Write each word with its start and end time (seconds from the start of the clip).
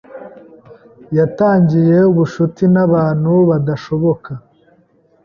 Yatangiye 1.17 1.97
ubucuti 2.11 2.63
nabantu 2.73 3.31
badashoboka. 3.49 4.31